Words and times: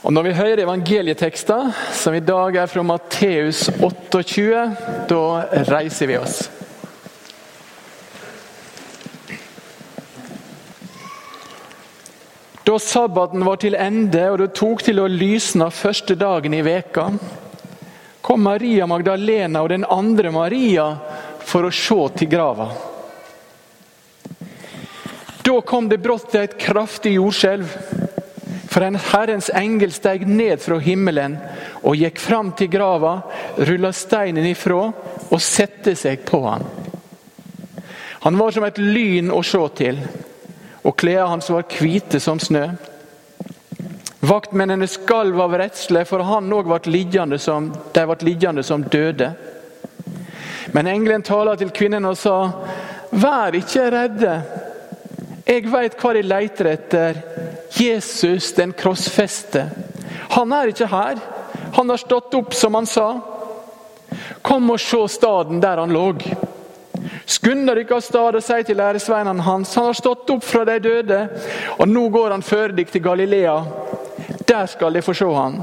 Og 0.00 0.12
Når 0.12 0.22
vi 0.22 0.32
hører 0.32 0.62
evangelietekster, 0.62 1.74
som 1.92 2.14
i 2.16 2.22
dag 2.24 2.56
er 2.56 2.70
fra 2.72 2.82
Matteus 2.82 3.66
28, 3.84 4.62
da 5.10 5.24
reiser 5.68 6.08
vi 6.08 6.16
oss. 6.16 6.38
Da 12.64 12.78
sabbaten 12.80 13.44
var 13.44 13.60
til 13.60 13.76
ende 13.76 14.24
og 14.30 14.40
det 14.40 14.48
tok 14.56 14.86
til 14.88 15.02
å 15.04 15.10
lysne 15.10 15.68
første 15.68 16.16
dagen 16.16 16.56
i 16.56 16.64
veka, 16.64 17.10
kom 18.24 18.48
Maria 18.48 18.88
Magdalena 18.88 19.60
og 19.60 19.68
den 19.74 19.84
andre 19.84 20.32
Maria 20.32 20.94
for 21.44 21.68
å 21.68 21.76
se 21.76 22.00
til 22.16 22.32
grava. 22.38 22.70
Da 25.44 25.60
kom 25.60 25.92
det 25.92 26.00
brått 26.00 26.40
et 26.40 26.56
kraftig 26.56 27.18
jordskjelv. 27.18 27.99
For 28.70 28.86
en 28.86 28.94
Herrens 28.94 29.50
engel 29.54 29.90
steg 29.92 30.26
ned 30.28 30.60
fra 30.62 30.78
himmelen 30.78 31.34
og 31.82 31.98
gikk 31.98 32.20
fram 32.22 32.52
til 32.54 32.70
grava, 32.70 33.16
rulla 33.66 33.90
steinen 33.90 34.46
ifra 34.46 34.84
og 35.30 35.40
sette 35.42 35.96
seg 35.98 36.22
på 36.28 36.38
han. 36.44 36.62
Han 38.20 38.38
var 38.38 38.54
som 38.54 38.66
et 38.68 38.78
lyn 38.78 39.32
å 39.32 39.40
se 39.42 39.62
til, 39.80 39.98
og 40.84 40.96
klærne 41.02 41.32
hans 41.32 41.50
var 41.50 41.66
hvite 41.72 42.20
som 42.22 42.38
snø. 42.38 42.66
Vaktmennene 44.20 44.86
skalv 44.86 45.40
av 45.40 45.56
redsle, 45.56 46.04
for 46.04 46.22
han 46.28 46.52
òg 46.52 46.68
ble 46.68 46.92
liggende 46.92 47.40
som, 47.40 47.72
ble 47.94 48.18
liggende 48.22 48.62
som 48.62 48.84
døde. 48.84 49.32
Men 50.76 50.86
engelen 50.86 51.24
talte 51.26 51.64
til 51.64 51.72
kvinnene 51.74 52.12
og 52.12 52.20
sa, 52.20 52.36
vær 53.10 53.56
ikke 53.58 53.88
redde. 53.90 54.34
Jeg 55.46 55.66
veit 55.72 55.96
hva 56.00 56.12
de 56.14 56.22
leter 56.22 56.68
etter. 56.74 57.20
Jesus 57.76 58.52
den 58.56 58.72
krossfeste. 58.76 59.66
Han 60.36 60.52
er 60.52 60.72
ikke 60.72 60.90
her. 60.90 61.20
Han 61.74 61.90
har 61.90 62.00
stått 62.00 62.34
opp, 62.34 62.54
som 62.54 62.74
han 62.74 62.86
sa. 62.86 63.08
Kom 64.42 64.70
og 64.70 64.80
se 64.80 65.00
staden 65.08 65.60
der 65.62 65.80
han 65.80 65.94
lå. 65.94 66.12
Skynd 67.30 67.68
dere 67.68 67.86
av 67.94 68.02
sted 68.04 68.36
og 68.36 68.44
si 68.44 68.58
til 68.66 68.80
æresveinene 68.82 69.44
hans 69.46 69.74
han 69.78 69.86
har 69.88 69.96
stått 69.96 70.30
opp 70.34 70.44
fra 70.44 70.64
de 70.68 70.78
døde, 70.82 71.20
og 71.78 71.88
nå 71.88 72.08
går 72.12 72.34
han 72.34 72.44
før 72.44 72.74
dere 72.74 72.90
til 72.90 73.04
Galilea. 73.04 73.56
Der 74.48 74.66
skal 74.66 74.96
dere 74.96 75.06
få 75.06 75.14
se 75.16 75.28
han. 75.34 75.60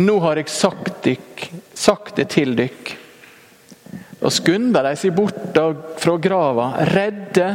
Nå 0.00 0.18
har 0.22 0.38
jeg 0.40 0.50
sagt, 0.50 0.94
dykk, 1.04 1.48
sagt 1.74 2.16
det 2.20 2.30
til 2.34 2.54
dere. 2.58 3.03
Og 4.24 4.32
skunda 4.32 4.80
de 4.86 4.94
seg 4.96 5.12
bort 5.12 5.58
fra 6.00 6.14
grava, 6.16 6.70
redde, 6.88 7.48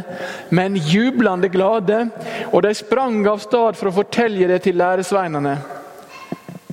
men 0.54 0.78
jublende 0.78 1.50
glade. 1.50 2.04
Og 2.52 2.62
de 2.64 2.74
sprang 2.78 3.24
av 3.28 3.42
sted 3.42 3.80
for 3.80 3.90
å 3.90 3.96
fortelle 3.96 4.50
det 4.52 4.62
til 4.68 4.78
læresveinene. 4.78 5.56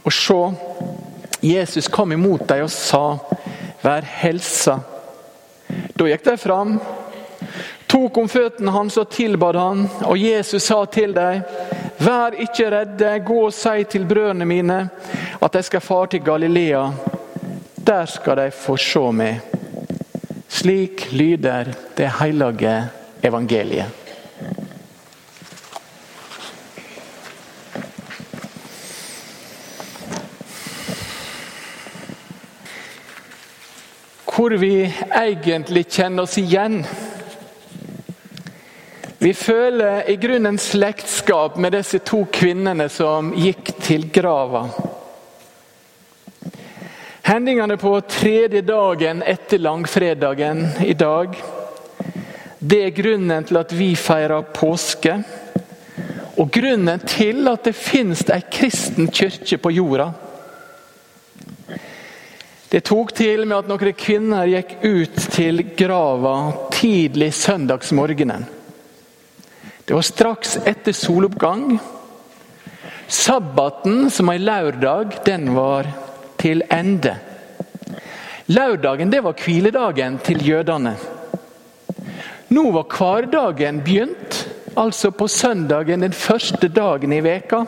Og 0.05 0.13
se, 0.13 0.39
Jesus 1.43 1.89
kom 1.89 2.13
imot 2.13 2.45
dem 2.51 2.67
og 2.67 2.71
sa, 2.73 3.17
vær 3.81 4.05
helsa. 4.21 4.77
Da 5.97 6.07
gikk 6.11 6.29
de 6.29 6.37
fram, 6.39 6.77
tok 7.89 8.21
om 8.21 8.29
føttene 8.31 8.75
hans 8.77 9.01
og 9.01 9.09
tilbad 9.17 9.59
han, 9.59 9.85
og 10.05 10.21
Jesus 10.21 10.69
sa 10.69 10.83
til 10.93 11.17
dem, 11.17 11.43
vær 12.05 12.37
ikke 12.45 12.69
redde, 12.71 13.17
gå 13.25 13.43
og 13.49 13.55
si 13.57 13.89
til 13.89 14.05
brødrene 14.07 14.47
mine 14.47 14.81
at 15.41 15.53
de 15.57 15.65
skal 15.65 15.85
fare 15.85 16.13
til 16.13 16.25
Galilea. 16.27 16.87
Der 17.87 18.07
skal 18.11 18.45
de 18.45 18.51
få 18.51 18.77
se 18.77 19.11
meg. 19.15 19.56
Slik 20.57 21.13
lyder 21.13 21.75
det 21.97 22.09
hellige 22.09 22.89
evangeliet. 23.23 23.87
Hvor 34.25 34.57
vi 34.57 34.95
egentlig 35.13 35.85
kjenner 35.91 36.25
oss 36.25 36.39
igjen. 36.41 36.81
Vi 39.19 39.35
føler 39.37 40.09
i 40.09 40.17
grunnen 40.17 40.57
slektskap 40.59 41.61
med 41.61 41.77
disse 41.77 42.01
to 42.01 42.25
kvinnene 42.33 42.89
som 42.89 43.35
gikk 43.37 43.75
til 43.85 44.09
grava. 44.09 44.71
Hendingene 47.27 47.75
på 47.77 48.01
tredje 48.01 48.61
dagen 48.63 49.23
etter 49.23 49.59
langfredagen 49.59 50.69
i 50.85 50.93
dag, 50.95 51.35
det 52.59 52.79
er 52.85 52.93
grunnen 52.95 53.49
til 53.49 53.59
at 53.59 53.73
vi 53.75 53.89
feirer 53.99 54.45
påske. 54.55 55.17
Og 56.39 56.53
grunnen 56.55 57.03
til 57.03 57.51
at 57.51 57.67
det 57.67 57.75
finnes 57.75 58.23
ei 58.31 58.39
kristen 58.47 59.11
kirke 59.11 59.59
på 59.59 59.75
jorda. 59.75 60.07
Det 62.71 62.85
tok 62.87 63.11
til 63.19 63.43
med 63.43 63.59
at 63.59 63.75
noen 63.75 63.99
kvinner 63.99 64.47
gikk 64.55 64.79
ut 64.87 65.21
til 65.35 65.67
grava 65.75 66.39
tidlig 66.79 67.33
søndagsmorgenen. 67.43 68.47
Det 69.83 69.99
var 69.99 70.11
straks 70.15 70.61
etter 70.63 70.95
soloppgang. 70.95 71.73
Sabbaten, 73.11 74.13
som 74.15 74.31
ei 74.31 74.39
lørdag, 74.39 75.25
den 75.27 75.57
var 75.59 75.91
til 76.47 76.63
ende. 76.71 77.17
Lørdagen 78.47 79.11
det 79.11 79.25
var 79.25 79.35
hviledagen 79.43 80.21
til 80.23 80.45
jødene. 80.47 80.95
Nå 82.55 82.69
var 82.71 82.87
hverdagen 82.93 83.81
begynt, 83.83 84.45
altså 84.79 85.11
på 85.11 85.27
søndagen 85.29 86.05
den 86.07 86.15
første 86.15 86.69
dagen 86.71 87.13
i 87.13 87.23
veka. 87.25 87.65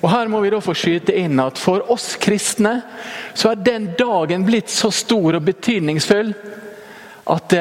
Og 0.00 0.08
Her 0.10 0.28
må 0.32 0.40
vi 0.40 0.50
da 0.52 0.60
få 0.64 0.74
skyte 0.76 1.16
inn 1.16 1.40
at 1.40 1.60
for 1.60 1.88
oss 1.92 2.14
kristne 2.20 2.78
så 3.32 3.52
er 3.52 3.64
den 3.64 3.90
dagen 3.98 4.44
blitt 4.44 4.72
så 4.72 4.90
stor 4.92 5.36
og 5.36 5.44
betydningsfull 5.44 6.32
at 7.30 7.52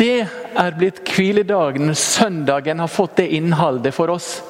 det 0.00 0.26
er 0.56 0.76
blitt 0.76 1.00
hviledagen. 1.08 1.94
Søndagen 1.94 2.80
har 2.80 2.92
fått 2.92 3.20
det 3.22 3.28
innholdet 3.36 3.94
for 3.94 4.12
oss. 4.12 4.42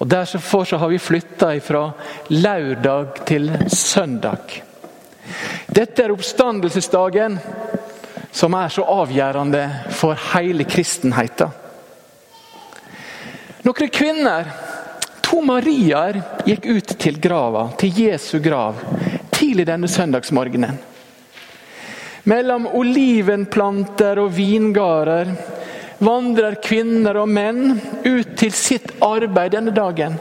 Og 0.00 0.08
Derfor 0.08 0.64
så 0.64 0.76
har 0.76 0.88
vi 0.88 0.98
flytta 0.98 1.52
fra 1.60 1.90
lørdag 2.28 3.20
til 3.28 3.50
søndag. 3.68 4.62
Dette 5.66 6.02
er 6.02 6.14
oppstandelsesdagen 6.14 7.36
som 8.32 8.54
er 8.56 8.72
så 8.72 8.86
avgjørende 8.88 9.62
for 9.92 10.16
hele 10.32 10.64
kristenheten. 10.64 11.52
Noen 13.60 13.92
kvinner, 13.92 14.48
to 15.20 15.42
Mariaer, 15.44 16.16
gikk 16.48 16.64
ut 16.64 16.96
til 16.96 17.20
grava, 17.20 17.66
til 17.76 17.92
Jesu 18.06 18.38
grav, 18.40 18.80
tidlig 19.28 19.66
denne 19.68 19.88
søndagsmorgenen. 19.88 20.80
Mellom 22.24 22.70
olivenplanter 22.72 24.24
og 24.24 24.32
vingarder 24.32 25.34
vandrer 26.00 26.56
kvinner 26.64 27.18
og 27.20 27.28
menn 27.28 27.76
ut 28.04 28.34
til 28.40 28.52
sitt 28.56 28.92
arbeid 29.04 29.54
denne 29.54 29.74
dagen. 29.76 30.16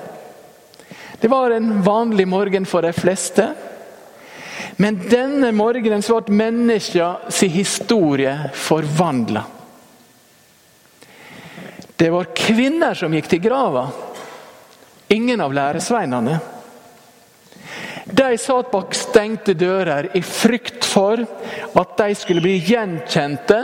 Det 1.19 1.27
var 1.31 1.51
en 1.51 1.81
vanlig 1.83 2.27
morgen 2.27 2.67
for 2.67 2.83
de 2.83 2.93
fleste. 2.95 3.47
Men 4.79 4.99
denne 5.11 5.51
morgenen 5.51 6.03
så 6.03 6.21
ble 6.23 6.37
menneskets 6.39 7.41
historie 7.51 8.35
forvandla. 8.55 9.43
Det 11.99 12.07
var 12.13 12.31
kvinner 12.31 12.95
som 12.95 13.11
gikk 13.11 13.27
til 13.27 13.41
grava, 13.43 13.89
ingen 15.11 15.41
av 15.43 15.51
læresveinene. 15.51 16.37
De 18.09 18.29
satt 18.39 18.71
bak 18.71 18.95
stengte 18.95 19.53
dører 19.59 20.07
i 20.15 20.21
frykt 20.23 20.87
for 20.87 21.19
at 21.19 21.97
de 21.99 22.15
skulle 22.15 22.43
bli 22.45 22.55
gjenkjente 22.63 23.59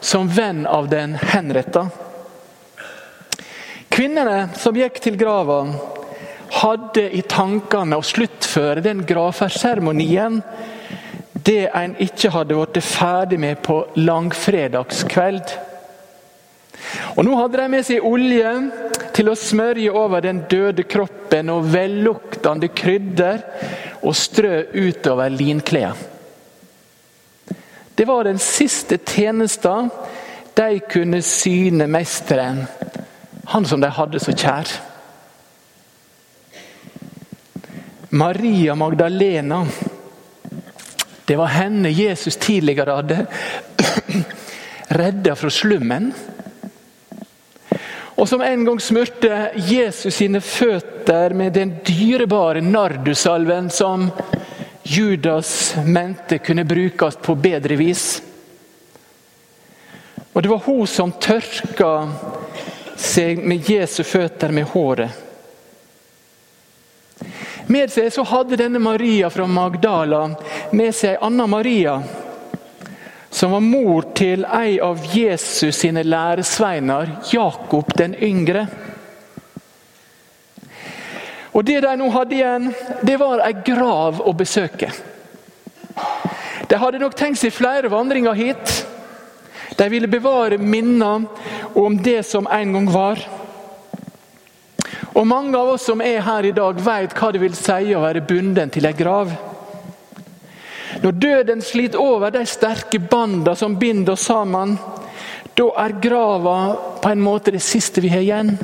som 0.00 0.28
venn 0.28 0.66
av 0.66 0.88
den 0.88 1.14
henretta. 1.14 1.88
Kvinnene 3.90 4.48
som 4.56 4.76
gikk 4.76 5.00
til 5.02 5.16
grava, 5.20 5.64
hadde 6.50 7.06
i 7.14 7.22
tankene 7.22 7.98
å 7.98 8.06
sluttføre 8.06 8.82
den 8.82 9.04
gravferdsseremonien 9.06 10.40
det 11.46 11.70
en 11.76 11.94
ikke 12.02 12.32
hadde 12.34 12.56
blitt 12.58 12.84
ferdig 12.84 13.38
med 13.40 13.60
på 13.64 13.80
langfredagskveld. 13.98 15.54
Og 17.16 17.24
Nå 17.26 17.36
hadde 17.38 17.60
de 17.60 17.68
med 17.70 17.86
seg 17.86 18.06
olje 18.06 18.52
til 19.16 19.30
å 19.30 19.38
smørje 19.38 19.92
over 19.94 20.24
den 20.24 20.42
døde 20.50 20.84
kroppen 20.88 21.52
og 21.52 21.68
velluktende 21.72 22.70
krydder 22.74 23.44
og 24.00 24.16
strø 24.16 24.64
utover 24.74 25.32
linklærne. 25.34 26.09
Det 28.00 28.04
var 28.04 28.24
den 28.24 28.38
siste 28.38 28.96
tjenesten 28.98 29.90
de 30.54 30.78
kunne 30.78 31.18
syne 31.22 31.84
mesteren, 31.86 32.62
han 33.44 33.66
som 33.68 33.80
de 33.80 33.90
hadde 33.92 34.22
så 34.24 34.32
kjær. 34.32 34.70
Maria 38.08 38.72
Magdalena. 38.74 39.58
Det 41.28 41.36
var 41.36 41.52
henne 41.52 41.92
Jesus 41.92 42.40
tidligere 42.40 42.96
hadde 43.02 43.26
redda 45.02 45.36
fra 45.36 45.50
slummen. 45.50 46.14
og 48.16 48.28
som 48.28 48.40
en 48.40 48.64
gang 48.64 48.80
smurte 48.80 49.50
Jesus 49.68 50.14
sine 50.14 50.40
føtter 50.40 51.36
med 51.36 51.52
den 51.52 51.76
dyrebare 51.84 52.64
nardusalven 52.64 53.68
som 53.70 54.08
Judas 54.82 55.74
mente 55.86 56.38
kunne 56.38 56.64
brukes 56.64 57.16
på 57.16 57.34
bedre 57.34 57.76
vis. 57.76 58.22
Og 60.32 60.42
det 60.42 60.48
var 60.48 60.62
hun 60.64 60.86
som 60.86 61.12
tørka 61.12 62.08
seg 62.96 63.42
med 63.44 63.68
Jesu 63.70 64.02
føtter 64.04 64.52
med 64.54 64.70
håret. 64.72 65.10
Med 67.70 67.90
seg 67.92 68.08
så 68.12 68.24
hadde 68.26 68.58
denne 68.58 68.80
Maria 68.82 69.28
fra 69.30 69.46
Magdala 69.46 70.24
med 70.74 70.94
seg 70.96 71.12
ei 71.12 71.20
anna 71.22 71.46
Maria, 71.46 72.00
som 73.30 73.52
var 73.54 73.62
mor 73.62 74.08
til 74.18 74.42
ei 74.42 74.80
av 74.82 75.04
Jesus 75.14 75.78
sine 75.78 76.02
læresveiner, 76.02 77.12
Jakob 77.30 77.92
den 77.98 78.16
yngre. 78.18 78.66
Og 81.52 81.64
Det 81.64 81.80
de 81.82 81.96
nå 81.98 82.10
hadde 82.14 82.36
igjen, 82.36 82.68
det 83.02 83.16
var 83.18 83.42
ei 83.42 83.54
grav 83.66 84.20
å 84.22 84.34
besøke. 84.36 84.90
De 86.70 86.78
hadde 86.78 87.00
nok 87.02 87.16
tenkt 87.18 87.40
seg 87.40 87.54
flere 87.54 87.90
vandringer 87.90 88.36
hit. 88.38 88.76
De 89.76 89.88
ville 89.90 90.10
bevare 90.10 90.58
minner 90.58 91.26
om 91.74 91.96
det 92.02 92.22
som 92.28 92.46
en 92.46 92.72
gang 92.76 92.90
var. 92.92 93.22
Og 95.14 95.26
Mange 95.26 95.58
av 95.58 95.74
oss 95.74 95.88
som 95.88 96.00
er 96.00 96.22
her 96.22 96.46
i 96.46 96.54
dag, 96.54 96.78
vet 96.78 97.14
hva 97.18 97.32
det 97.32 97.42
vil 97.42 97.56
si 97.58 97.94
å 97.94 98.04
være 98.04 98.22
bunden 98.26 98.70
til 98.70 98.86
ei 98.86 98.94
grav. 98.94 99.32
Når 101.02 101.18
døden 101.22 101.62
sliter 101.64 102.02
over 102.02 102.30
de 102.34 102.44
sterke 102.46 103.00
bandene 103.02 103.56
som 103.56 103.78
binder 103.78 104.14
oss 104.14 104.28
sammen, 104.28 104.76
da 105.58 105.66
er 105.82 105.98
grava 106.02 106.58
på 107.02 107.10
en 107.10 107.22
måte 107.24 107.52
det 107.54 107.62
siste 107.64 108.02
vi 108.04 108.12
har 108.12 108.22
igjen. 108.22 108.54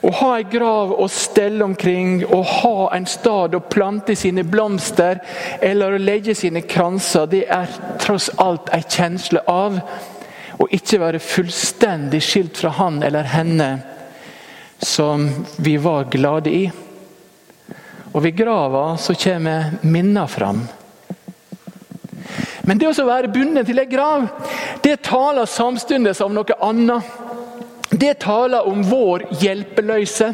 Å 0.00 0.10
ha 0.20 0.28
ei 0.36 0.44
grav 0.46 0.92
å 0.94 1.08
stelle 1.10 1.64
omkring, 1.64 2.22
å 2.24 2.42
ha 2.42 2.90
en 2.94 3.06
stad 3.10 3.56
å 3.58 3.64
plante 3.66 4.14
sine 4.16 4.44
blomster 4.46 5.18
eller 5.60 5.94
å 5.94 6.02
legge 6.02 6.36
sine 6.38 6.62
kranser, 6.62 7.26
det 7.26 7.44
er 7.50 7.72
tross 7.98 8.30
alt 8.38 8.70
en 8.74 8.84
kjensle 8.86 9.42
av 9.50 9.80
å 10.58 10.66
ikke 10.74 11.00
være 11.02 11.22
fullstendig 11.22 12.22
skilt 12.22 12.58
fra 12.62 12.70
han 12.78 13.02
eller 13.02 13.26
henne 13.32 13.70
som 14.78 15.28
vi 15.58 15.76
var 15.82 16.06
glade 16.10 16.54
i. 16.54 16.64
Og 18.12 18.22
ved 18.22 18.38
grava 18.38 18.96
så 18.96 19.14
kommer 19.18 19.78
minna 19.82 20.26
fram. 20.30 20.62
Men 22.62 22.78
det 22.78 22.90
å 22.90 23.06
være 23.06 23.30
bundet 23.32 23.66
til 23.66 23.80
ei 23.80 23.88
grav, 23.88 24.26
det 24.84 25.00
taler 25.06 25.48
samtidig 25.48 26.12
om 26.20 26.34
noe 26.36 26.56
annet. 26.62 27.16
Det 27.98 28.14
taler 28.22 28.68
om 28.68 28.82
vår 28.86 29.24
hjelpeløse. 29.40 30.32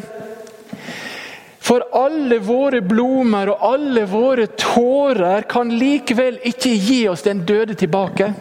For 1.65 1.81
alle 1.97 2.37
våre 2.45 2.81
blomster 2.85 3.49
og 3.55 3.63
alle 3.73 4.03
våre 4.09 4.45
tårer 4.59 5.47
kan 5.49 5.71
likevel 5.73 6.37
ikke 6.45 6.75
gi 6.77 6.99
oss 7.09 7.25
den 7.25 7.41
døde 7.47 7.73
tilbake. 7.73 8.33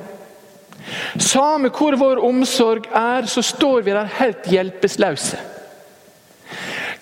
Samme 1.16 1.70
hvor 1.72 1.96
vår 1.96 2.20
omsorg 2.26 2.90
er, 2.92 3.24
så 3.24 3.42
står 3.42 3.86
vi 3.86 3.96
der 3.96 4.10
helt 4.18 4.50
hjelpeløse. 4.52 5.40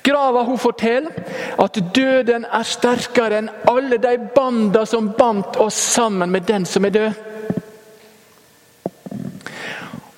Grava 0.03 0.43
hun 0.47 0.59
forteller 0.59 1.59
at 1.63 1.79
døden 1.95 2.47
er 2.47 2.67
sterkere 2.67 3.39
enn 3.39 3.51
alle 3.71 3.99
de 4.03 4.17
banda 4.35 4.83
som 4.87 5.13
bandt 5.19 5.59
oss 5.63 5.79
sammen 5.95 6.31
med 6.31 6.47
den 6.47 6.67
som 6.67 6.87
er 6.87 6.95
død. 6.95 7.32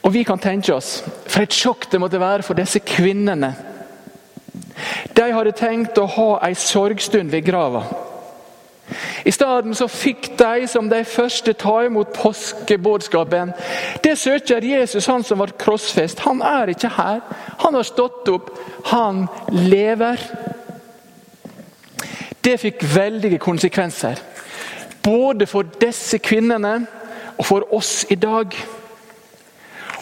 Og 0.04 0.12
vi 0.12 0.22
kan 0.22 0.38
tenke 0.38 0.74
oss 0.74 0.98
for 1.26 1.42
et 1.44 1.54
sjokk 1.54 1.88
det 1.92 2.00
måtte 2.00 2.20
være 2.20 2.44
for 2.44 2.58
disse 2.58 2.82
kvinnene. 2.84 3.54
De 5.16 5.28
hadde 5.32 5.54
tenkt 5.56 5.98
å 5.98 6.08
ha 6.16 6.30
ei 6.44 6.56
sorgstund 6.58 7.32
ved 7.32 7.46
grava. 7.46 7.84
I 9.24 9.32
stedet 9.32 9.76
så 9.78 9.86
fikk 9.88 10.26
de 10.36 10.66
som 10.68 10.90
de 10.90 11.00
første 11.08 11.54
ta 11.56 11.78
imot 11.86 12.12
påskebudskapen. 12.12 13.54
Det 14.04 14.12
søker 14.20 14.66
Jesus, 14.66 15.06
han 15.08 15.24
som 15.24 15.40
var 15.40 15.54
krossfest. 15.58 16.20
Han 16.26 16.42
er 16.44 16.74
ikke 16.74 16.92
her. 16.98 17.22
Han 17.64 17.74
har 17.74 17.88
stått 17.88 18.28
opp. 18.28 18.52
Han 18.92 19.24
lever. 19.48 20.20
Det 22.44 22.58
fikk 22.60 22.84
veldige 22.94 23.40
konsekvenser. 23.40 24.20
Både 25.02 25.48
for 25.48 25.64
disse 25.80 26.20
kvinnene 26.20 26.76
og 27.38 27.46
for 27.48 27.72
oss 27.74 28.04
i 28.12 28.20
dag. 28.20 28.52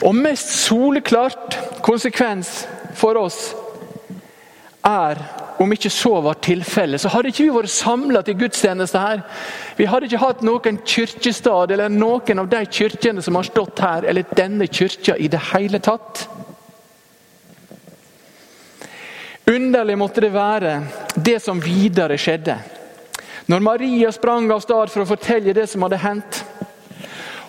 Og 0.02 0.14
mest 0.18 0.50
soleklart 0.64 1.58
konsekvens 1.86 2.64
for 2.98 3.18
oss 3.20 3.52
er 4.82 5.20
om 5.62 5.72
ikke 5.72 5.90
så 5.92 6.16
var 6.24 6.40
tilfellet, 6.42 7.00
så 7.00 7.10
hadde 7.12 7.30
ikke 7.30 7.44
vi 7.44 7.54
vært 7.54 7.70
samla 7.70 8.22
til 8.26 8.38
gudstjeneste 8.40 8.98
her. 8.98 9.20
Vi 9.78 9.86
hadde 9.86 10.08
ikke 10.08 10.22
hatt 10.22 10.42
noen 10.42 10.80
kirkestad 10.82 11.70
eller 11.70 11.92
noen 11.92 12.42
av 12.42 12.48
de 12.50 12.62
kirkene 12.66 13.22
som 13.22 13.38
har 13.38 13.46
stått 13.46 13.82
her, 13.84 14.08
eller 14.10 14.26
denne 14.34 14.66
kirka 14.66 15.14
i 15.14 15.28
det 15.30 15.42
hele 15.52 15.78
tatt. 15.78 16.24
Underlig 19.52 19.98
måtte 19.98 20.24
det 20.24 20.32
være, 20.34 20.74
det 21.14 21.38
som 21.44 21.62
videre 21.62 22.18
skjedde. 22.18 22.56
Når 23.46 23.62
Maria 23.62 24.10
sprang 24.14 24.50
av 24.54 24.62
sted 24.64 24.90
for 24.90 25.04
å 25.04 25.10
fortelle 25.14 25.54
det 25.54 25.68
som 25.70 25.82
hadde 25.86 26.02
hendt. 26.02 26.42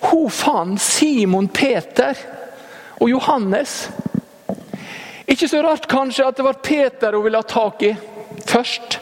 Hun 0.03 0.29
fant 0.33 0.81
Simon 0.81 1.47
Peter 1.47 2.17
og 2.99 3.09
Johannes. 3.09 3.89
Ikke 5.27 5.47
så 5.49 5.63
rart 5.63 5.87
kanskje 5.89 6.27
at 6.27 6.37
det 6.37 6.45
var 6.45 6.61
Peter 6.63 7.15
hun 7.15 7.25
ville 7.25 7.39
ha 7.39 7.47
tak 7.47 7.83
i 7.87 7.93
først. 8.45 8.99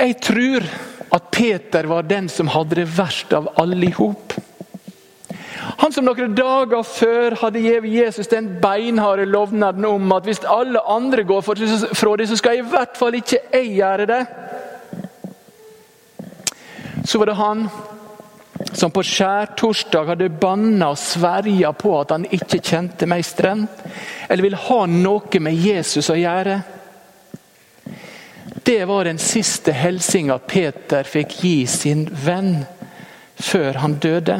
Jeg 0.00 0.16
tror 0.24 0.64
at 1.10 1.30
Peter 1.34 1.88
var 1.90 2.06
den 2.08 2.28
som 2.32 2.48
hadde 2.48 2.78
det 2.78 2.88
verst 2.96 3.32
av 3.36 3.50
alle 3.60 3.90
i 3.90 3.96
hop. 3.96 4.36
Han 5.80 5.92
som 5.92 6.04
noen 6.04 6.34
dager 6.36 6.82
før 6.86 7.36
hadde 7.40 7.62
gitt 7.64 7.86
Jesus 7.88 8.30
den 8.30 8.48
beinharde 8.62 9.26
lovnaden 9.28 9.84
om 9.88 10.12
at 10.16 10.26
hvis 10.28 10.42
alle 10.48 10.80
andre 10.88 11.24
går 11.24 11.44
fra 11.44 11.54
det, 11.56 12.28
så 12.28 12.38
skal 12.38 12.60
i 12.60 12.66
hvert 12.72 12.96
fall 13.00 13.16
ikke 13.18 13.42
jeg 13.52 13.74
gjøre 13.76 14.08
det. 14.10 14.20
Så 17.04 17.18
var 17.18 17.30
det 17.30 17.38
han 17.40 17.64
som 18.80 18.90
på 18.90 19.02
skjærtorsdag 19.04 20.06
hadde 20.14 20.30
banna 20.40 20.94
og 20.94 20.98
sverja 20.98 21.72
på 21.76 21.92
at 22.00 22.14
han 22.14 22.24
ikke 22.32 22.62
kjente 22.64 23.08
meisteren, 23.10 23.66
eller 24.28 24.46
ville 24.46 24.60
ha 24.68 24.78
noe 24.88 25.40
med 25.44 25.58
Jesus 25.60 26.08
å 26.08 26.16
gjøre. 26.16 26.60
Det 28.64 28.78
var 28.88 29.04
den 29.04 29.20
siste 29.20 29.74
hilsinga 29.76 30.38
Peter 30.48 31.04
fikk 31.04 31.36
gi 31.42 31.54
sin 31.68 32.06
venn 32.24 32.54
før 33.40 33.82
han 33.82 33.98
døde. 34.00 34.38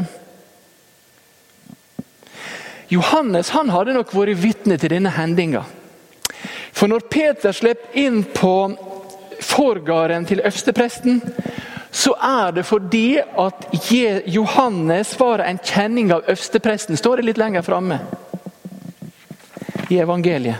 Johannes 2.90 3.52
han 3.54 3.70
hadde 3.70 3.94
nok 3.94 4.14
vært 4.16 4.40
vitne 4.40 4.80
til 4.80 4.94
denne 4.94 5.12
hendinga. 5.14 5.66
For 6.72 6.88
når 6.88 7.10
Peter 7.12 7.52
slipper 7.52 7.98
inn 8.00 8.22
på 8.24 8.54
forgården 9.40 10.24
til 10.26 10.40
øverstepresten, 10.40 11.20
så 11.90 12.14
er 12.14 12.52
det 12.52 12.64
fordi 12.68 13.18
at 13.18 13.66
Johannes 14.30 15.12
var 15.20 15.42
en 15.42 15.58
kjenning 15.58 16.12
av 16.14 16.22
øverstepresten. 16.26 16.96
Står 16.96 17.16
det 17.16 17.30
litt 17.30 17.40
lenger 17.40 17.66
framme 17.66 17.98
i 19.90 19.98
evangeliet. 19.98 20.56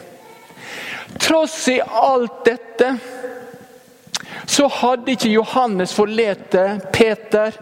Tross 1.21 1.69
i 1.69 1.81
alt 1.81 2.45
dette 2.45 2.97
så 4.47 4.67
hadde 4.67 5.15
ikke 5.15 5.31
Johannes 5.31 5.93
forlatt 5.95 6.57
Peter 6.93 7.55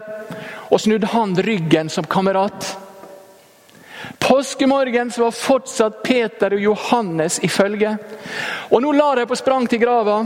og 0.69 0.81
snudd 0.81 1.05
han 1.13 1.35
ryggen 1.37 1.89
som 1.89 2.07
kamerat. 2.09 2.77
Påskemorgen 4.19 5.11
var 5.17 5.31
fortsatt 5.31 6.03
Peter 6.03 6.53
og 6.53 6.61
Johannes 6.61 7.39
i 7.43 7.49
følge. 7.49 7.95
Og 8.69 8.81
Nå 8.81 8.93
la 8.95 9.11
de 9.19 9.27
på 9.29 9.37
sprang 9.37 9.67
til 9.69 9.81
grava. 9.81 10.23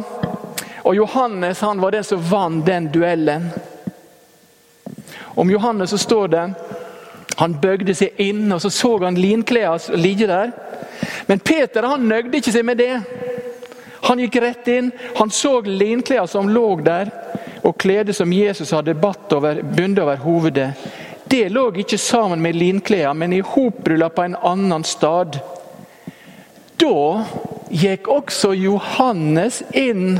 Og 0.83 0.95
Johannes 0.95 1.61
han 1.61 1.81
var 1.81 1.91
den 1.91 2.03
som 2.03 2.23
vant 2.29 2.65
den 2.65 2.91
duellen. 2.91 3.49
Om 5.35 5.49
Johannes 5.49 5.89
så 5.89 5.97
står 5.97 6.27
det 6.27 6.45
han 7.35 7.55
bøgde 7.57 7.95
seg 7.97 8.19
inn, 8.21 8.45
og 8.53 8.61
så 8.61 8.69
så 8.69 8.91
han 9.03 9.17
linklærne 9.17 9.97
ligge 9.97 10.27
der. 10.29 10.51
Men 11.25 11.39
Peter 11.39 11.87
han 11.89 12.07
nøgde 12.07 12.37
ikke 12.37 12.53
seg 12.53 12.65
med 12.65 12.77
det. 12.77 12.99
Han 14.03 14.19
gikk 14.21 14.35
rett 14.43 14.67
inn. 14.69 14.91
Han 15.17 15.31
så 15.33 15.55
linklærne 15.65 16.29
som 16.29 16.51
lå 16.51 16.67
der, 16.85 17.09
og 17.63 17.77
kledet 17.79 18.15
som 18.15 18.33
Jesus 18.33 18.71
hadde 18.75 18.93
over, 18.99 19.63
bundet 19.63 20.03
over 20.03 20.21
hovedet. 20.21 20.73
Det 21.25 21.49
lå 21.49 21.71
ikke 21.81 21.97
sammen 21.97 22.41
med 22.41 22.55
linklærne, 22.55 23.17
men 23.19 23.33
i 23.33 23.41
hoprulla 23.41 24.09
på 24.09 24.27
en 24.27 24.35
annen 24.35 24.83
stad. 24.83 25.39
Da 26.77 27.23
gikk 27.71 28.07
også 28.11 28.53
Johannes 28.53 29.63
inn 29.73 30.19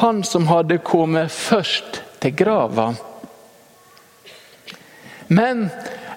han 0.00 0.24
som 0.24 0.48
hadde 0.48 0.80
kommet 0.84 1.32
først 1.32 2.02
til 2.20 2.36
grava. 2.36 2.90
Men 5.28 5.68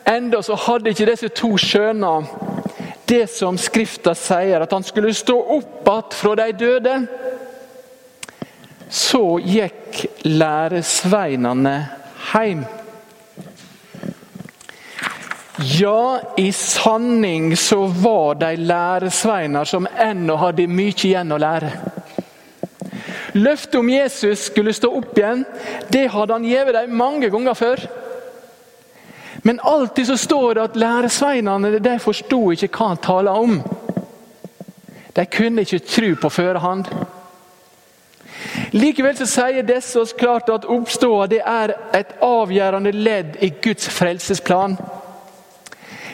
Enda 0.06 0.42
så 0.44 0.56
hadde 0.60 0.92
ikke 0.92 1.08
disse 1.08 1.30
to 1.32 1.54
skjønna 1.60 2.18
det 3.08 3.26
som 3.32 3.58
Skrifta 3.60 4.14
sier, 4.18 4.64
at 4.64 4.72
han 4.72 4.84
skulle 4.84 5.14
stå 5.16 5.36
opp 5.58 5.88
igjen 5.88 6.16
fra 6.18 6.36
de 6.40 6.48
døde. 6.60 6.96
Så 8.94 9.40
gikk 9.44 10.04
læresveinene 10.28 11.76
hjem. 12.34 12.64
Ja, 15.64 16.20
i 16.38 16.52
sanning 16.52 17.54
så 17.58 17.86
var 17.88 18.36
de 18.42 18.56
læresveiner 18.58 19.70
som 19.70 19.88
ennå 19.88 20.36
hadde 20.42 20.68
mye 20.68 20.96
igjen 20.98 21.32
å 21.32 21.40
lære. 21.40 21.72
Løftet 23.34 23.76
om 23.76 23.90
Jesus 23.90 24.46
skulle 24.50 24.74
stå 24.74 24.92
opp 24.94 25.18
igjen, 25.18 25.46
det 25.90 26.08
hadde 26.14 26.34
han 26.34 26.46
gitt 26.46 26.74
dem 26.76 26.98
mange 26.98 27.30
ganger 27.34 27.58
før. 27.58 27.86
Men 29.44 29.60
alltid 29.60 30.08
så 30.08 30.18
står 30.18 30.54
det 30.54 30.64
at 30.64 30.76
læresveinene 30.80 31.80
de 31.80 31.98
forsto 32.00 32.52
ikke 32.54 32.70
hva 32.78 32.94
han 32.94 33.02
talte 33.04 33.34
om. 33.34 33.58
De 35.14 35.26
kunne 35.26 35.66
ikke 35.66 35.84
tro 35.84 36.14
på 36.22 36.30
førehånd. 36.30 36.88
Likevel 38.74 39.18
så 39.18 39.28
sier 39.30 39.66
disse 39.66 40.00
oss 40.00 40.14
klart 40.18 40.50
at 40.50 40.66
oppståa 40.66 41.28
er 41.38 41.74
et 41.94 42.14
avgjørende 42.22 42.94
ledd 42.96 43.38
i 43.42 43.52
Guds 43.62 43.90
frelsesplan. 43.90 44.78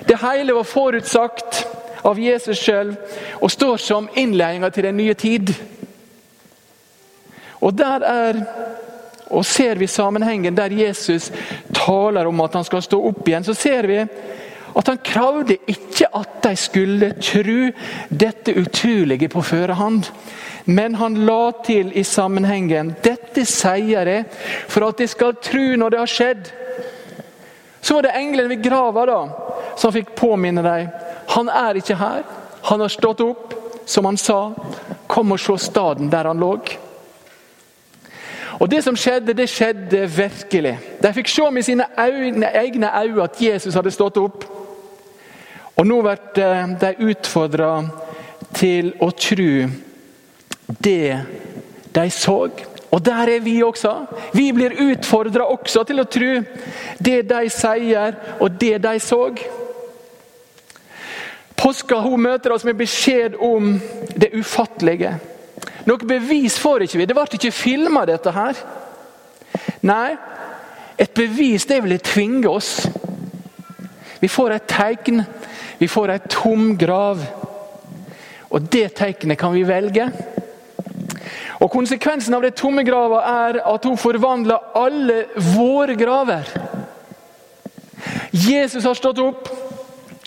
Det 0.07 0.17
hele 0.23 0.55
var 0.57 0.67
forutsagt 0.67 1.65
av 2.03 2.19
Jesus 2.19 2.59
sjøl 2.59 2.95
og 3.39 3.51
står 3.51 3.77
som 3.77 4.09
innledninga 4.15 4.69
til 4.73 4.89
den 4.89 4.97
nye 4.97 5.13
tid. 5.13 5.53
Og 7.59 7.73
der 7.77 8.05
er 8.05 8.43
og 9.29 9.45
Ser 9.45 9.75
vi 9.75 9.87
sammenhengen 9.87 10.55
der 10.57 10.73
Jesus 10.73 11.31
taler 11.73 12.25
om 12.25 12.41
at 12.41 12.53
han 12.53 12.65
skal 12.65 12.81
stå 12.81 12.97
opp 13.11 13.27
igjen, 13.27 13.45
så 13.45 13.53
ser 13.53 13.85
vi 13.87 13.99
at 14.79 14.87
han 14.87 15.01
kravde 15.05 15.57
ikke 15.67 16.07
at 16.15 16.39
de 16.43 16.55
skulle 16.57 17.11
tro 17.21 17.69
dette 18.09 18.53
utrolige 18.57 19.29
på 19.29 19.41
førehånd. 19.41 20.09
Men 20.65 20.95
han 20.95 21.17
la 21.25 21.51
til 21.65 21.91
i 21.97 22.03
sammenhengen 22.05 22.93
dette 23.03 23.45
sier 23.49 24.09
jeg 24.09 24.25
for 24.69 24.89
at 24.89 25.01
de 25.01 25.07
skal 25.09 25.37
tro 25.41 25.63
når 25.77 25.93
det 25.93 26.01
har 26.01 26.13
skjedd. 26.13 26.51
Så 27.81 27.95
var 27.95 28.05
det 28.05 28.17
engelen 28.17 28.49
ved 28.49 28.63
grava 28.63 29.05
da, 29.09 29.21
som 29.77 29.93
fikk 29.93 30.13
påminne 30.17 30.65
dem. 30.65 30.91
Han 31.35 31.49
er 31.49 31.79
ikke 31.79 31.97
her. 31.97 32.21
Han 32.69 32.81
har 32.81 32.91
stått 32.93 33.21
opp, 33.23 33.53
som 33.85 34.05
han 34.05 34.17
sa. 34.17 34.41
Kom 35.07 35.33
og 35.33 35.41
se 35.41 35.57
staden 35.69 36.09
der 36.11 36.29
han 36.29 36.41
lå. 36.41 36.57
Og 38.59 38.69
Det 38.69 38.83
som 38.83 38.95
skjedde, 38.95 39.33
det 39.33 39.49
skjedde 39.49 40.07
virkelig. 40.11 40.77
De 40.99 41.13
fikk 41.15 41.29
se 41.31 41.51
med 41.51 41.63
sine 41.63 41.85
egne 41.97 42.49
øyne 42.91 43.23
at 43.23 43.41
Jesus 43.41 43.73
hadde 43.73 43.91
stått 43.91 44.17
opp. 44.17 44.43
Og 45.77 45.87
nå 45.87 46.01
blir 46.01 46.75
de 46.81 46.89
utfordra 47.07 47.87
til 48.53 48.91
å 48.99 49.11
tro 49.15 49.69
det 50.83 51.21
de 51.95 52.09
så. 52.11 52.49
Og 52.91 53.05
der 53.05 53.31
er 53.35 53.39
vi 53.39 53.61
også. 53.63 53.93
Vi 54.33 54.51
blir 54.51 54.75
utfordra 54.91 55.47
også 55.53 55.85
til 55.87 56.01
å 56.01 56.09
tro 56.09 56.35
det 56.99 57.21
de 57.29 57.49
sier 57.53 58.19
og 58.39 58.59
det 58.59 58.77
de 58.83 58.99
så. 58.99 59.23
Påska 61.59 61.95
hun 62.03 62.21
møter 62.27 62.51
oss 62.51 62.63
med 62.67 62.75
beskjed 62.79 63.35
om 63.39 63.77
det 64.15 64.33
ufattelige. 64.35 65.15
Noe 65.89 66.05
bevis 66.05 66.59
får 66.61 66.85
ikke 66.85 66.99
vi. 67.01 67.07
Det 67.09 67.15
ble 67.17 67.25
ikke 67.39 67.55
filma, 67.55 68.05
dette 68.05 68.33
her. 68.35 68.57
Nei, 69.89 70.13
et 70.99 71.13
bevis 71.17 71.65
det 71.65 71.79
vil 71.81 71.97
tvinge 72.03 72.49
oss. 72.51 72.83
Vi 74.19 74.29
får 74.29 74.53
et 74.53 74.67
tegn. 74.69 75.23
Vi 75.79 75.87
får 75.89 76.13
ei 76.13 76.19
tom 76.29 76.73
grav. 76.77 77.23
Og 78.49 78.67
det 78.69 78.91
tegnet 78.99 79.39
kan 79.39 79.53
vi 79.55 79.63
velge. 79.65 80.09
Og 81.59 81.71
Konsekvensen 81.71 82.35
av 82.37 82.43
det 82.45 82.55
tomme 82.59 82.85
grava 82.87 83.23
er 83.47 83.61
at 83.67 83.85
hun 83.87 83.97
forvandler 83.99 84.75
alle 84.79 85.23
våre 85.55 85.95
graver. 85.99 86.47
Jesus 88.31 88.85
har 88.85 88.95
stått 88.95 89.19
opp 89.23 89.49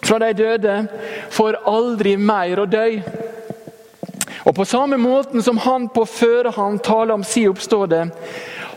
fra 0.02 0.18
de 0.20 0.32
døde 0.36 0.76
for 1.32 1.56
aldri 1.68 2.16
mer 2.20 2.60
å 2.60 2.68
dø. 2.68 2.88
Og 4.44 4.54
På 4.54 4.64
samme 4.64 4.96
måten 4.96 5.42
som 5.42 5.58
han 5.58 5.88
på 5.88 6.04
førehånd 6.06 6.82
taler 6.82 7.14
om 7.14 7.24
si 7.24 7.46
oppstående, 7.48 8.10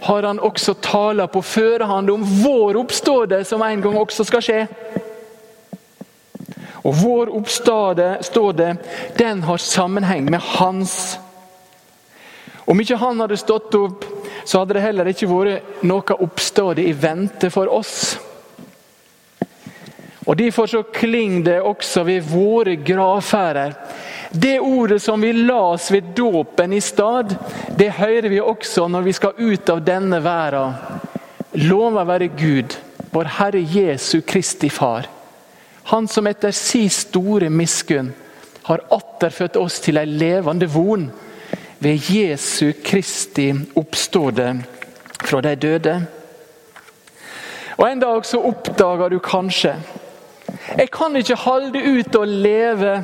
har 0.02 0.24
han 0.24 0.40
også 0.40 0.74
taler 0.74 1.28
på 1.28 1.42
førehånd 1.42 2.10
om 2.10 2.24
vår 2.44 2.78
oppstående, 2.78 3.44
som 3.46 3.62
en 3.62 3.82
gang 3.82 3.98
også 3.98 4.24
skal 4.24 4.46
skje. 4.46 4.62
Og 6.86 6.94
Vår 7.02 7.34
oppstående, 7.34 8.78
den 9.18 9.44
har 9.44 9.58
sammenheng 9.58 10.30
med 10.30 10.40
hans 10.40 11.18
om 12.66 12.82
ikke 12.82 12.98
han 12.98 13.20
hadde 13.22 13.38
stått 13.38 13.76
opp, 13.78 14.06
så 14.46 14.62
hadde 14.62 14.78
det 14.78 14.86
heller 14.86 15.10
ikke 15.12 15.30
vært 15.30 15.84
noe 15.86 16.18
oppstående 16.26 16.86
i 16.86 16.96
vente 16.98 17.52
for 17.54 17.70
oss. 17.70 18.16
Og 20.25 20.38
Derfor 20.38 20.65
så 20.65 20.84
klinger 20.84 21.44
det 21.44 21.62
også 21.62 22.03
ved 22.03 22.22
våre 22.22 22.75
gravferder. 22.75 23.74
Det 24.32 24.60
ordet 24.60 25.01
som 25.01 25.22
vi 25.22 25.32
las 25.34 25.91
ved 25.91 26.01
dåpen 26.17 26.74
i 26.74 26.82
stad, 26.82 27.36
det 27.77 27.91
hører 27.91 28.29
vi 28.29 28.41
også 28.41 28.88
når 28.88 29.01
vi 29.01 29.13
skal 29.13 29.38
ut 29.38 29.70
av 29.70 29.84
denne 29.86 30.20
verden. 30.24 30.74
Lova 31.53 32.03
være 32.03 32.27
Gud, 32.27 32.74
vår 33.13 33.29
Herre 33.38 33.62
Jesu 33.62 34.22
Kristi 34.22 34.70
Far. 34.70 35.05
Han 35.94 36.08
som 36.08 36.27
etter 36.27 36.51
si 36.51 36.88
store 36.89 37.50
miskunn 37.53 38.10
har 38.65 38.82
atterfødt 38.89 39.60
oss 39.62 39.77
til 39.79 40.01
ei 40.01 40.10
levende 40.10 40.65
von 40.74 41.05
ved 41.79 42.10
Jesu 42.10 42.74
Kristi 42.84 43.51
oppståde 43.77 44.48
fra 45.22 45.41
de 45.46 45.53
døde. 45.55 45.94
Og 47.77 47.86
En 47.91 48.00
dag 48.00 48.25
så 48.25 48.41
oppdager 48.41 49.10
du 49.10 49.20
kanskje 49.20 49.75
jeg 50.77 50.91
kan 50.91 51.15
ikke 51.15 51.38
holde 51.39 51.79
ut 51.79 52.15
å 52.15 52.24
leve 52.27 52.96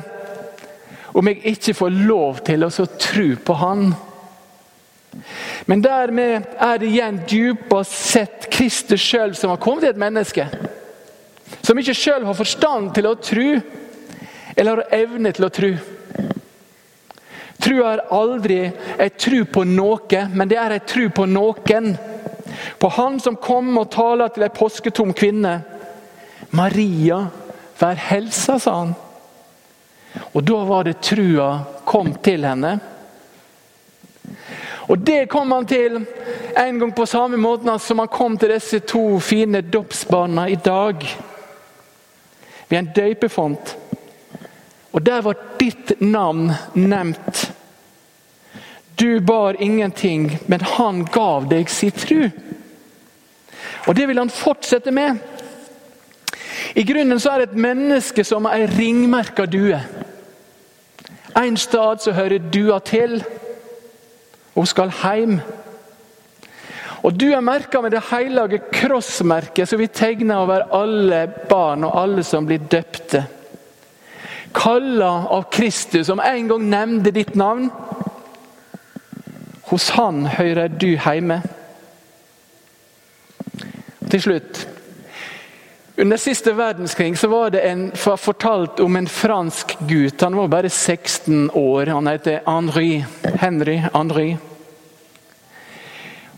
om 1.12 1.28
jeg 1.28 1.42
ikke 1.52 1.74
får 1.76 2.00
lov 2.08 2.40
til 2.46 2.64
å 2.64 2.70
tro 3.00 3.28
på 3.44 3.56
Han. 3.60 3.92
Men 5.68 5.82
dermed 5.84 6.46
er 6.56 6.78
det 6.80 6.88
igjen 6.88 7.20
dypest 7.28 7.96
sett 8.12 8.48
Kristus 8.52 9.02
sjøl 9.04 9.34
som 9.36 9.52
har 9.52 9.60
kommet 9.60 9.84
til 9.84 9.92
et 9.92 10.00
menneske. 10.00 10.46
Som 11.62 11.78
ikke 11.78 11.96
sjøl 11.96 12.24
har 12.26 12.36
forstand 12.36 12.94
til 12.96 13.10
å 13.10 13.18
tro, 13.20 13.48
eller 14.56 14.82
har 14.82 14.96
evne 15.02 15.32
til 15.36 15.46
å 15.46 15.52
tro. 15.52 15.72
Trua 17.62 17.92
er 17.92 18.06
aldri 18.10 18.62
ei 18.98 19.10
tru 19.14 19.44
på 19.46 19.62
noe, 19.68 20.24
men 20.32 20.48
det 20.50 20.58
er 20.58 20.74
ei 20.74 20.82
tru 20.82 21.06
på 21.14 21.28
noen. 21.30 21.92
På 22.80 22.88
Han 22.96 23.20
som 23.22 23.36
kom 23.36 23.70
og 23.78 23.92
taler 23.92 24.32
til 24.32 24.48
ei 24.48 24.52
påsketom 24.52 25.12
kvinne. 25.14 25.60
Maria, 26.52 27.22
vær 27.78 27.98
helsa, 28.10 28.58
sa 28.58 28.74
han. 28.78 28.94
Og 30.32 30.44
da 30.44 30.64
var 30.68 30.84
det 30.84 31.00
trua 31.04 31.50
kom 31.88 32.14
til 32.24 32.44
henne. 32.44 32.78
Og 34.92 34.98
Det 34.98 35.26
kom 35.30 35.52
han 35.52 35.66
til 35.66 36.04
en 36.56 36.78
gang 36.78 36.92
på 36.94 37.06
samme 37.06 37.36
måte 37.40 37.78
som 37.78 37.98
han 37.98 38.10
kom 38.12 38.36
til 38.38 38.52
disse 38.52 38.80
to 38.80 39.20
fine 39.20 39.62
dåpsbarna 39.62 40.48
i 40.48 40.56
dag. 40.56 41.06
Ved 42.68 42.78
en 42.78 42.92
døypefont. 42.96 43.76
Og 44.92 45.02
der 45.02 45.22
var 45.22 45.38
ditt 45.58 46.00
navn 46.00 46.52
nevnt. 46.74 47.52
Du 49.00 49.20
bar 49.20 49.56
ingenting, 49.62 50.38
men 50.46 50.60
han 50.60 51.04
gav 51.04 51.48
deg 51.48 51.70
sin 51.70 51.90
tru. 51.90 52.28
Og 53.86 53.96
det 53.96 54.06
vil 54.08 54.18
han 54.20 54.30
fortsette 54.30 54.92
med. 54.92 55.16
I 56.74 56.84
grunnen 56.88 57.20
så 57.20 57.30
er 57.30 57.42
det 57.42 57.50
et 57.50 57.64
menneske 57.64 58.24
som 58.24 58.46
ei 58.48 58.66
ringmerka 58.66 59.46
due. 59.46 59.80
En 61.36 61.56
stad 61.56 62.00
så 62.00 62.12
hører 62.12 62.50
dua 62.52 62.78
til. 62.78 63.22
Hun 64.54 64.66
skal 64.66 64.92
hjem. 65.02 65.40
Og 67.02 67.20
Du 67.20 67.32
er 67.32 67.40
merka 67.40 67.80
med 67.80 67.90
det 67.90 68.02
hellige 68.10 68.62
krossmerket 68.72 69.68
som 69.68 69.78
vi 69.78 69.86
tegner 69.86 70.36
over 70.36 70.68
alle 70.72 71.26
barn 71.48 71.84
og 71.84 72.02
alle 72.02 72.22
som 72.22 72.46
blir 72.46 72.62
døpte 72.70 73.26
kalla 74.52 75.26
av 75.28 75.42
Kristus, 75.50 76.06
som 76.06 76.20
en 76.20 76.48
gang 76.48 76.68
nevnte 76.70 77.12
ditt 77.14 77.34
navn. 77.34 77.70
Hos 79.72 79.90
han 79.96 80.26
hører 80.26 80.68
du 80.68 80.92
hjemme. 80.92 81.40
Til 84.10 84.20
slutt. 84.20 84.66
Under 86.02 86.16
siste 86.16 86.52
verdenskrig 86.52 87.18
så 87.18 87.28
var 87.28 87.50
det 87.50 87.60
en, 87.60 87.92
fortalt 88.18 88.80
om 88.80 88.96
en 88.96 89.06
fransk 89.08 89.76
gutt. 89.78 90.20
Han 90.20 90.36
var 90.36 90.48
bare 90.48 90.70
16 90.70 91.50
år. 91.54 91.86
Han 91.86 92.06
heter 92.06 92.40
Henri. 92.46 93.04
Henry 93.22 93.82
Henri. 93.94 94.36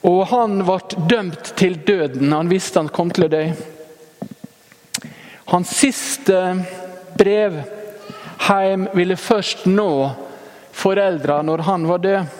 Og 0.00 0.26
Han 0.26 0.58
ble 0.66 1.06
dømt 1.08 1.54
til 1.56 1.78
døden. 1.86 2.32
Han 2.32 2.50
visste 2.52 2.82
han 2.82 2.90
kom 2.92 3.08
til 3.08 3.24
å 3.24 3.28
dø. 3.32 3.40
Hans 5.48 5.72
siste 5.78 6.40
brev 7.16 7.56
hjem 8.44 8.84
ville 8.92 9.16
først 9.16 9.64
nå 9.64 10.10
foreldra 10.76 11.38
når 11.40 11.64
han 11.70 11.86
var 11.88 12.02
død. 12.04 12.36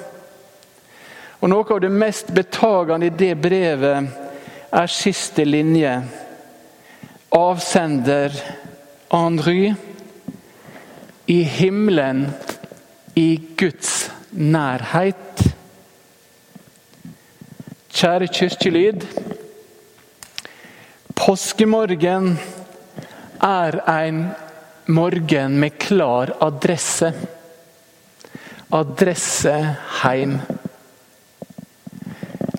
Og 1.41 1.49
Noe 1.55 1.73
av 1.73 1.81
det 1.87 1.93
mest 2.05 2.35
betagende 2.37 3.09
i 3.09 3.17
det 3.17 3.33
brevet 3.41 4.13
er 4.69 4.93
siste 4.93 5.49
linje. 5.49 5.95
Avsender 7.35 8.31
Henry 9.11 9.75
i 11.27 11.43
himmelen, 11.43 12.29
i 13.15 13.41
Guds 13.59 14.11
nærhet. 14.31 15.41
Kjære 17.95 18.29
kirkelyd. 18.31 19.03
Påskemorgen 21.19 22.37
er 23.43 23.79
en 23.95 24.21
morgen 24.87 25.59
med 25.59 25.79
klar 25.79 26.37
adresse. 26.39 27.11
Adresse 28.71 29.57
heim. 30.05 30.39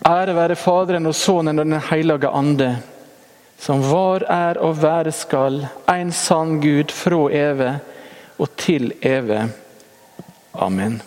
Ære 0.06 0.36
være 0.36 0.60
Faderen 0.60 1.06
og 1.06 1.16
Sønnen 1.16 1.60
og 1.60 1.66
Den 1.66 1.80
hellige 1.90 2.28
ande, 2.28 2.70
som 3.60 3.82
var, 3.92 4.26
er 4.30 4.60
og 4.62 4.82
være 4.82 5.12
skal, 5.16 5.66
en 5.90 6.12
sann 6.12 6.60
Gud 6.62 6.92
fra 6.94 7.26
evig 7.32 7.74
og 8.38 8.56
til 8.60 8.92
evig. 9.02 9.48
Amen. 10.54 11.02